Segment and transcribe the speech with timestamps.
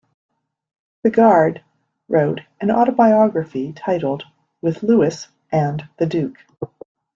[1.05, 1.61] Bigard
[2.07, 4.23] wrote an autobiography entitled
[4.59, 6.37] "With Louis and The Duke".